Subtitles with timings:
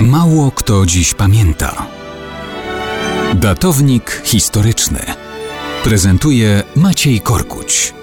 [0.00, 1.86] Mało kto dziś pamięta.
[3.34, 5.00] Datownik historyczny
[5.84, 7.94] prezentuje Maciej Korkuć.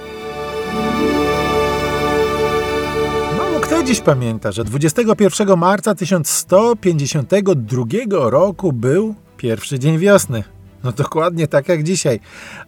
[3.38, 7.86] Mało kto dziś pamięta, że 21 marca 1152
[8.30, 10.44] roku był pierwszy dzień wiosny.
[10.84, 12.20] No dokładnie tak jak dzisiaj,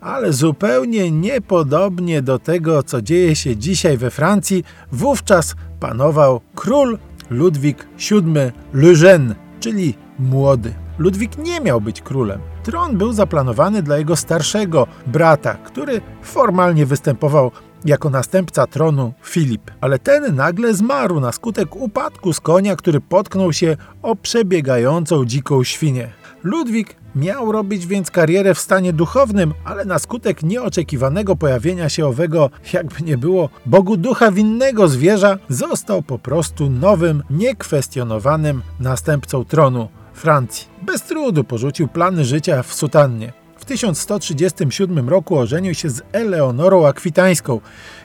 [0.01, 6.97] ale zupełnie niepodobnie do tego, co dzieje się dzisiaj we Francji, wówczas panował król
[7.29, 10.73] Ludwik VII Lejeune, czyli młody.
[10.97, 12.39] Ludwik nie miał być królem.
[12.63, 17.51] Tron był zaplanowany dla jego starszego brata, który formalnie występował
[17.85, 23.53] jako następca tronu Filip, ale ten nagle zmarł na skutek upadku z konia, który potknął
[23.53, 26.09] się o przebiegającą dziką świnię.
[26.43, 32.49] Ludwik miał robić więc karierę w stanie duchownym, ale na skutek nieoczekiwanego pojawienia się owego,
[32.73, 40.67] jakby nie było, Bogu ducha winnego zwierza, został po prostu nowym, niekwestionowanym następcą tronu Francji.
[40.81, 43.44] Bez trudu porzucił plany życia w sutannie.
[43.65, 47.59] W 1137 roku ożenił się z Eleonorą Akwitańską,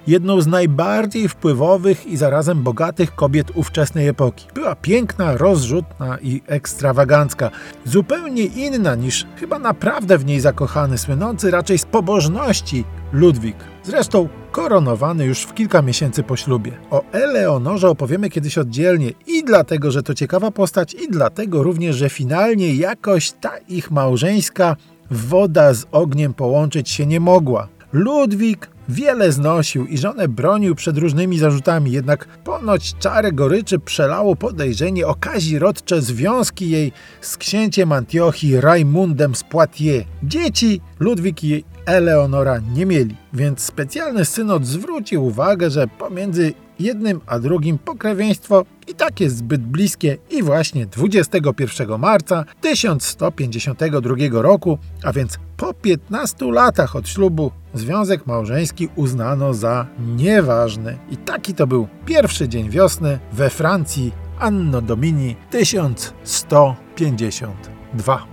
[0.07, 4.47] jedną z najbardziej wpływowych i zarazem bogatych kobiet ówczesnej epoki.
[4.55, 7.51] Była piękna, rozrzutna i ekstrawagancka,
[7.85, 13.57] zupełnie inna niż chyba naprawdę w niej zakochany, słynący raczej z pobożności Ludwik.
[13.83, 16.73] Zresztą koronowany już w kilka miesięcy po ślubie.
[16.91, 22.11] O Eleonorze opowiemy kiedyś oddzielnie i dlatego, że to ciekawa postać i dlatego również, że
[22.11, 24.77] finalnie jakoś ta ich małżeńska
[25.11, 27.69] woda z ogniem połączyć się nie mogła.
[27.93, 35.07] Ludwik wiele znosił i żonę bronił przed różnymi zarzutami, jednak ponoć czarę goryczy przelało podejrzenie
[35.07, 40.07] o kazirodcze związki jej z księciem Antiochii Raimundem z Poitiers.
[40.23, 47.39] Dzieci Ludwik i Eleonora nie mieli, więc specjalny synod zwrócił uwagę, że pomiędzy jednym a
[47.39, 48.65] drugim pokrewieństwo
[49.01, 56.97] tak jest zbyt bliskie i właśnie 21 marca 1152 roku, a więc po 15 latach
[56.97, 60.99] od ślubu, związek małżeński uznano za nieważny.
[61.11, 68.30] I taki to był pierwszy dzień wiosny we Francji Anno Domini 1152.